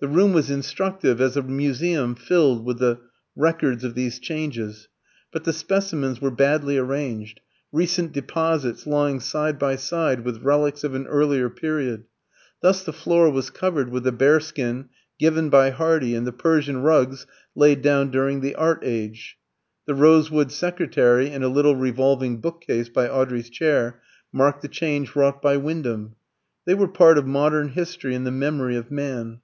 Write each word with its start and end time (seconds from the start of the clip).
The 0.00 0.08
room 0.10 0.34
was 0.34 0.50
instructive 0.50 1.18
as 1.18 1.34
a 1.34 1.40
museum 1.42 2.14
filled 2.14 2.66
with 2.66 2.78
the 2.78 2.98
records 3.34 3.84
of 3.84 3.94
these 3.94 4.18
changes. 4.18 4.86
But 5.32 5.44
the 5.44 5.52
specimens 5.54 6.20
were 6.20 6.30
badly 6.30 6.76
arranged, 6.76 7.40
recent 7.72 8.12
deposits 8.12 8.86
lying 8.86 9.18
side 9.18 9.58
by 9.58 9.76
side 9.76 10.22
with 10.22 10.42
relics 10.42 10.84
of 10.84 10.94
an 10.94 11.06
earlier 11.06 11.48
period: 11.48 12.04
thus 12.60 12.82
the 12.84 12.92
floor 12.92 13.30
was 13.30 13.48
covered 13.48 13.88
with 13.88 14.02
the 14.04 14.12
bearskin 14.12 14.90
given 15.18 15.48
by 15.48 15.70
Hardy 15.70 16.14
and 16.14 16.26
the 16.26 16.32
Persian 16.32 16.82
rugs 16.82 17.26
laid 17.54 17.80
down 17.80 18.10
during 18.10 18.42
the 18.42 18.54
Art 18.56 18.80
age. 18.82 19.38
The 19.86 19.94
rosewood 19.94 20.52
secretary 20.52 21.30
and 21.30 21.42
a 21.42 21.48
little 21.48 21.76
revolving 21.76 22.42
book 22.42 22.60
case 22.60 22.90
by 22.90 23.08
Audrey's 23.08 23.48
chair 23.48 24.02
marked 24.30 24.60
the 24.60 24.68
change 24.68 25.16
wrought 25.16 25.40
by 25.40 25.56
Wyndham. 25.56 26.14
They 26.66 26.74
were 26.74 26.88
part 26.88 27.16
of 27.16 27.26
modern 27.26 27.68
history 27.70 28.14
and 28.14 28.26
the 28.26 28.30
memory 28.30 28.76
of 28.76 28.90
man. 28.90 29.40